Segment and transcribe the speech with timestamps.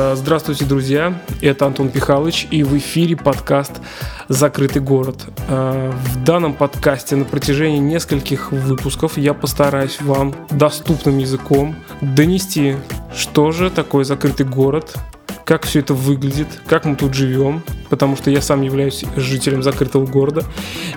[0.00, 1.20] Э, здравствуйте, друзья!
[1.40, 3.80] Это Антон Пихалыч, и в эфире подкаст
[4.28, 5.26] «Закрытый город».
[5.48, 12.76] Э, в данном подкасте на протяжении нескольких выпусков я постараюсь вам доступным языком донести,
[13.12, 14.94] что же такое закрытый город,
[15.44, 20.06] как все это выглядит, как мы тут живем, потому что я сам являюсь жителем закрытого
[20.06, 20.44] города.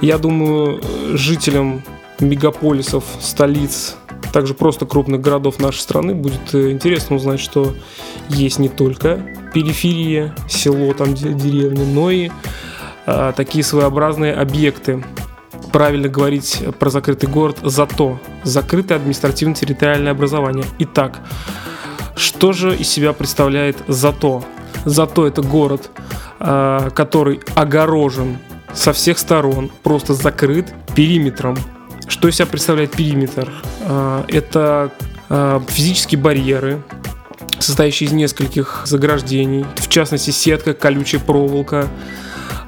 [0.01, 0.79] Я думаю,
[1.17, 1.81] жителям
[2.21, 3.95] мегаполисов, столиц
[4.31, 7.73] также просто крупных городов нашей страны будет э, интересно узнать, что
[8.29, 9.19] есть не только
[9.53, 12.29] периферия, село, там деревня, но и
[13.05, 15.03] а, такие своеобразные объекты.
[15.73, 20.65] Правильно говорить про закрытый город зато закрытое административно-территориальное образование.
[20.79, 21.19] Итак,
[22.15, 24.43] что же из себя представляет зато?
[24.85, 25.89] Зато это город,
[26.39, 28.37] а, который огорожен
[28.73, 31.57] со всех сторон, просто закрыт периметром
[32.11, 33.49] что из себя представляет периметр?
[33.83, 34.91] А, это
[35.29, 36.83] а, физические барьеры,
[37.57, 41.87] состоящие из нескольких заграждений, в частности сетка, колючая проволока,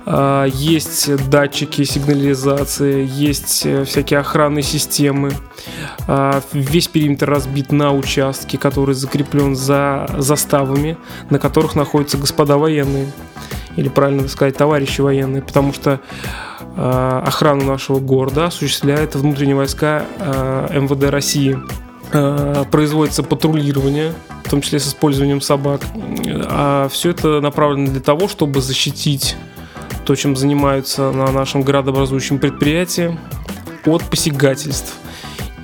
[0.06, 5.32] а, есть датчики сигнализации, есть э, всякие охранные системы.
[6.52, 10.98] Весь периметр разбит на участки, который закреплен за заставами,
[11.30, 13.12] на которых находятся господа военные.
[13.76, 16.02] Или правильно сказать, товарищи военные, потому что
[16.76, 21.58] охрану нашего города осуществляет внутренние войска э, МВД России.
[22.12, 25.82] Э, производится патрулирование, в том числе с использованием собак.
[26.46, 29.36] А все это направлено для того, чтобы защитить
[30.06, 33.18] то, чем занимаются на нашем градообразующем предприятии
[33.86, 34.96] от посягательств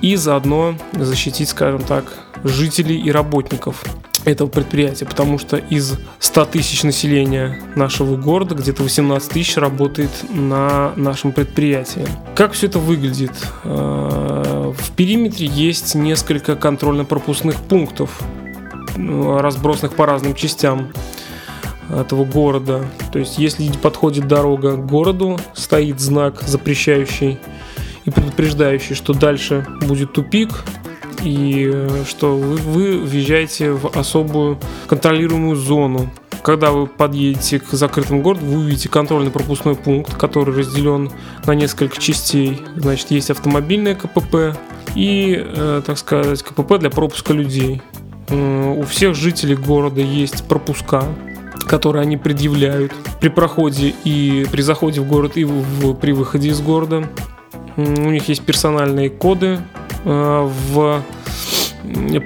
[0.02, 2.04] и заодно защитить, скажем так,
[2.42, 3.84] жителей и работников
[4.24, 10.92] этого предприятия, потому что из 100 тысяч населения нашего города где-то 18 тысяч работает на
[10.96, 12.06] нашем предприятии.
[12.34, 13.32] Как все это выглядит?
[13.64, 18.20] Э, в периметре есть несколько контрольно-пропускных пунктов,
[18.96, 20.92] э, разбросанных по разным частям
[21.90, 22.84] этого города.
[23.12, 27.38] То есть, если подходит дорога к городу, стоит знак запрещающий
[28.04, 30.50] и предупреждающий, что дальше будет тупик,
[31.22, 36.10] и что вы, вы въезжаете в особую контролируемую зону.
[36.42, 41.10] Когда вы подъедете к закрытому городу, вы увидите контрольно-пропускной пункт, который разделен
[41.44, 42.62] на несколько частей.
[42.76, 44.56] Значит, есть автомобильное КПП
[44.94, 47.82] и, э, так сказать, КПП для пропуска людей.
[48.30, 51.04] У всех жителей города есть пропуска,
[51.66, 56.60] которые они предъявляют при проходе и при заходе в город и в, при выходе из
[56.60, 57.08] города.
[57.76, 59.58] У них есть персональные коды,
[60.04, 61.02] в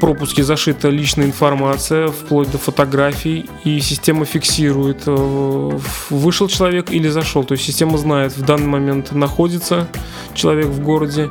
[0.01, 5.79] пропуске зашита личная информация, вплоть до фотографий, и система фиксирует, э,
[6.11, 7.45] вышел человек или зашел.
[7.45, 9.89] То есть система знает, в данный момент находится
[10.35, 11.29] человек в городе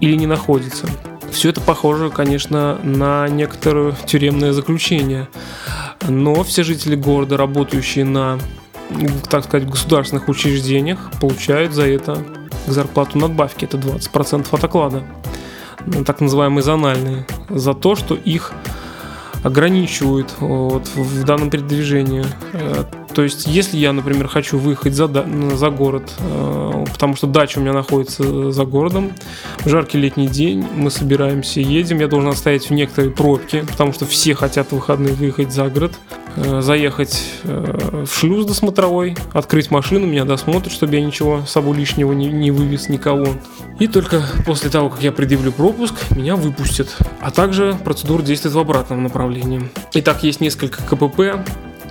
[0.00, 0.86] или не находится.
[1.30, 5.28] Все это похоже, конечно, на некоторое тюремное заключение.
[6.06, 8.38] Но все жители города, работающие на,
[9.28, 12.22] так сказать, государственных учреждениях, получают за это
[12.66, 13.64] зарплату надбавки.
[13.64, 15.02] Это 20% от оклада
[16.06, 18.52] так называемые зональные, за то, что их
[19.42, 22.24] ограничивают вот, в данном передвижении.
[23.14, 27.62] То есть, если я, например, хочу выехать за, за город, э, потому что дача у
[27.62, 29.12] меня находится за городом,
[29.64, 34.34] жаркий летний день мы собираемся, едем, я должен оставить в некоторой пробке, потому что все
[34.34, 35.92] хотят в выходные выехать за город.
[36.36, 41.76] Э, заехать э, в шлюз досмотровой, открыть машину, меня досмотрят, чтобы я ничего с собой
[41.76, 43.28] лишнего не, не вывез никого.
[43.78, 46.96] И только после того, как я предъявлю пропуск, меня выпустят.
[47.20, 49.70] А также процедура действует в обратном направлении.
[49.92, 51.44] Итак, есть несколько КПП,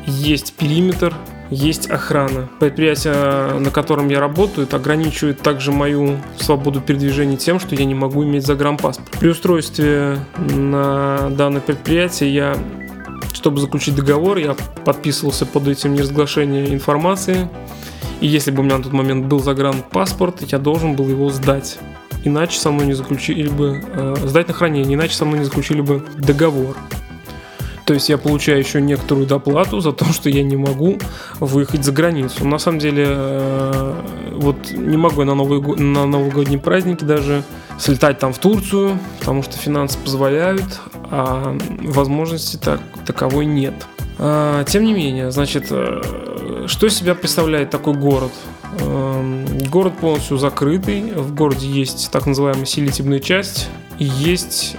[0.06, 1.14] есть периметр,
[1.50, 2.50] есть охрана.
[2.60, 8.24] Предприятие, на котором я работаю, ограничивает также мою свободу передвижения тем, что я не могу
[8.24, 9.12] иметь загранпаспорт.
[9.20, 12.58] При устройстве на данное предприятие я
[13.34, 14.56] чтобы заключить договор, я
[14.86, 17.50] подписывался под этим неразглашение информации.
[18.22, 21.78] И если бы у меня на тот момент был загранпаспорт, я должен был его сдать.
[22.24, 23.84] Иначе со мной не заключили бы...
[23.94, 26.78] Э, сдать на хранение, иначе со мной не заключили бы договор.
[27.86, 30.98] То есть я получаю еще некоторую доплату за то, что я не могу
[31.40, 32.46] выехать за границу.
[32.46, 33.94] На самом деле, э,
[34.32, 37.44] вот не могу я на, Новый, на новогодние праздники даже
[37.78, 40.82] слетать там в Турцию, потому что финансы позволяют,
[41.12, 43.74] а возможности так, таковой нет.
[44.18, 48.32] А, тем не менее, значит, э, что из себя представляет такой город?
[48.80, 53.70] Эм, город полностью закрытый, в городе есть так называемая селитебная часть,
[54.00, 54.78] есть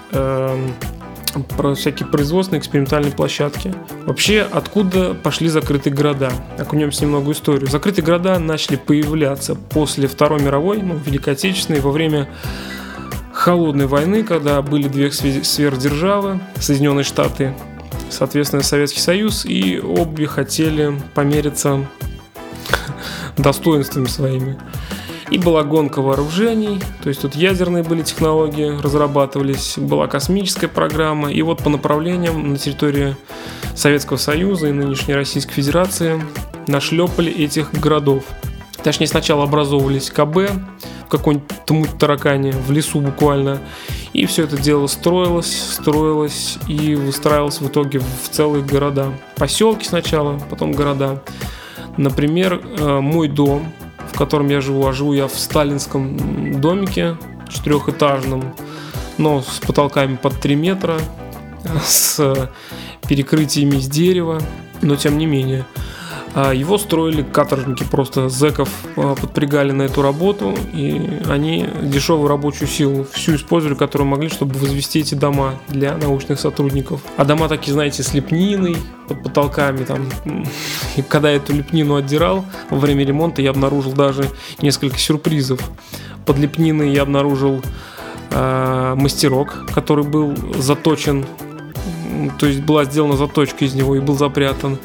[1.42, 3.75] про всякие производственные экспериментальные площадки.
[4.04, 6.32] Вообще, откуда пошли закрытые города?
[6.58, 7.69] Окунемся немного в историю.
[7.69, 12.28] Закрытые города начали появляться после Второй мировой, ну, Великой Отечественной, во время
[13.32, 17.54] холодной войны, когда были две сверхдержавы, Соединенные Штаты
[18.14, 21.87] соответственно, Советский Союз, и обе хотели помериться
[23.37, 24.58] достоинствами своими.
[25.31, 31.32] И была гонка вооружений, то есть тут ядерные были технологии, разрабатывались, была космическая программа.
[31.32, 33.17] И вот по направлениям на территории
[33.75, 36.23] Советского Союза и нынешней Российской Федерации
[36.67, 38.25] нашлепали этих городов.
[38.82, 40.50] Точнее, сначала образовывались КБ
[41.06, 43.61] в какой-нибудь таракане, в лесу буквально.
[44.12, 49.12] И все это дело строилось, строилось и выстраивалось в итоге в целые города.
[49.37, 51.23] Поселки сначала, потом города.
[51.97, 53.73] Например, э, мой дом,
[54.14, 57.16] в котором я живу, а живу я в сталинском домике
[57.49, 58.55] четырехэтажном,
[59.19, 61.00] но с потолками под 3 метра,
[61.84, 62.49] с
[63.08, 64.40] перекрытиями из дерева,
[64.82, 65.66] но тем не менее–
[66.40, 73.06] его строили каторжники, просто зеков а, подпрягали на эту работу, и они дешевую рабочую силу
[73.12, 77.00] всю использовали, которую могли, чтобы возвести эти дома для научных сотрудников.
[77.16, 78.76] А дома такие, знаете, с лепниной,
[79.08, 80.08] под потолками там.
[80.96, 84.28] И когда я эту лепнину отдирал во время ремонта, я обнаружил даже
[84.60, 85.60] несколько сюрпризов.
[86.26, 87.62] Под лепниной я обнаружил
[88.30, 91.26] э, мастерок, который был заточен,
[92.38, 94.78] то есть была сделана заточка из него и был запрятан.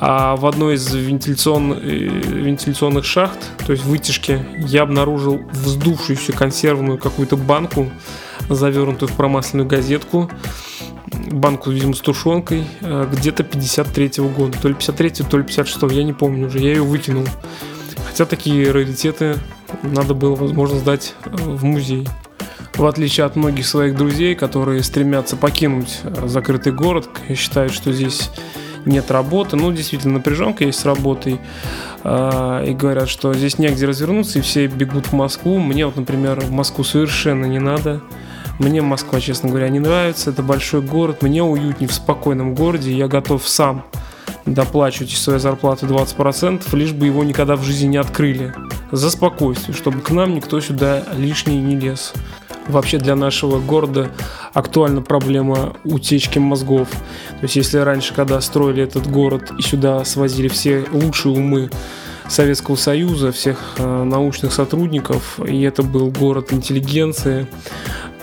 [0.00, 6.98] А в одной из вентиляцион, э, вентиляционных шахт, то есть вытяжки, я обнаружил вздувшуюся консервную
[6.98, 7.90] какую-то банку,
[8.48, 10.30] завернутую в промасленную газетку.
[11.32, 14.56] Банку, видимо, с тушенкой, э, где-то 53-го года.
[14.62, 16.60] То ли 53 то ли 56 я не помню уже.
[16.60, 17.26] Я ее выкинул.
[18.06, 19.36] Хотя такие раритеты
[19.82, 22.06] надо было, возможно, сдать э, в музей.
[22.76, 28.30] В отличие от многих своих друзей, которые стремятся покинуть закрытый город, считают, что здесь
[28.84, 29.56] нет работы.
[29.56, 31.40] Ну, действительно, напряженка есть с работой.
[32.04, 35.58] А, и говорят, что здесь негде развернуться, и все бегут в Москву.
[35.58, 38.00] Мне вот, например, в Москву совершенно не надо.
[38.58, 40.30] Мне Москва, честно говоря, не нравится.
[40.30, 41.22] Это большой город.
[41.22, 42.92] Мне уютнее в спокойном городе.
[42.92, 43.84] Я готов сам
[44.46, 48.54] доплачивать из своей зарплаты 20%, лишь бы его никогда в жизни не открыли.
[48.90, 52.14] За спокойствие, чтобы к нам никто сюда лишний не лез
[52.68, 54.10] вообще для нашего города
[54.52, 56.88] актуальна проблема утечки мозгов.
[56.90, 61.70] То есть если раньше, когда строили этот город и сюда свозили все лучшие умы
[62.28, 67.46] Советского Союза, всех э, научных сотрудников, и это был город интеллигенции,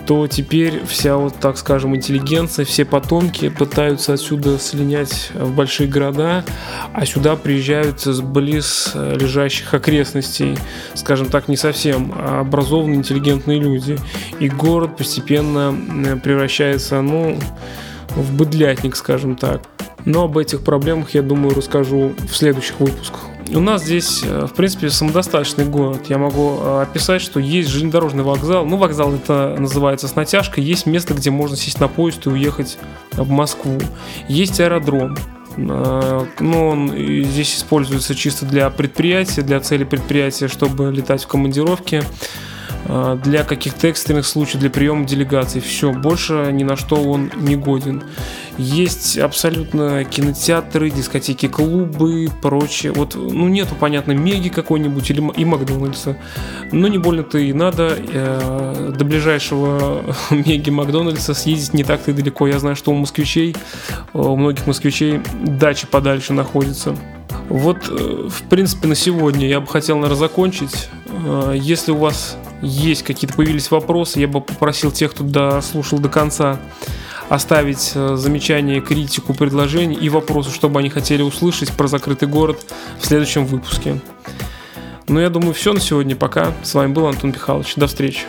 [0.06, 6.46] то теперь вся вот, так скажем, интеллигенция, все потомки пытаются отсюда слинять в большие города,
[6.94, 10.58] а сюда приезжают с близ э, лежащих окрестностей,
[10.94, 13.98] скажем так, не совсем образованные, интеллигентные люди.
[14.40, 15.76] И город постепенно
[16.06, 17.40] э, превращается, ну,
[18.16, 19.62] в быдлятник, скажем так.
[20.06, 23.35] Но об этих проблемах, я думаю, расскажу в следующих выпусках.
[23.54, 26.06] У нас здесь, э, в принципе, самодостаточный город.
[26.10, 28.66] Я могу э, описать, что есть железнодорожный вокзал.
[28.66, 30.64] Ну, вокзал это называется с натяжкой.
[30.64, 32.78] Есть место, где можно сесть на поезд и уехать
[33.12, 33.78] в Москву.
[34.28, 35.16] Есть аэродром.
[35.58, 42.04] Э, но он здесь используется чисто для предприятия, для цели предприятия, чтобы летать в командировке.
[42.88, 45.62] А, для каких-то экстренных случаев, для приема делегаций.
[45.62, 48.04] Все, больше ни на что он не годен.
[48.58, 52.94] Есть абсолютно кинотеатры, дискотеки, клубы, прочее.
[52.94, 56.18] Вот, ну, нету, понятно, Меги какой-нибудь или и Макдональдса.
[56.72, 57.98] Но не больно-то и надо.
[57.98, 62.48] Э, до ближайшего Меги Макдональдса съездить не так-то и далеко.
[62.48, 63.56] Я знаю, что у москвичей,
[64.14, 66.96] у многих москвичей дачи подальше находятся.
[67.50, 70.90] Вот, э, в принципе, на сегодня я бы хотел, наверное, закончить.
[71.26, 76.10] Э, если у вас есть какие-то появились вопросы, я бы попросил тех, кто дослушал до
[76.10, 76.60] конца,
[77.30, 82.66] оставить э, замечания, критику, предложения и вопросы, чтобы они хотели услышать про закрытый город
[83.00, 84.00] в следующем выпуске.
[85.08, 86.16] Ну, я думаю, все на сегодня.
[86.16, 86.54] Пока.
[86.64, 87.76] С вами был Антон Михайлович.
[87.76, 88.22] До встречи.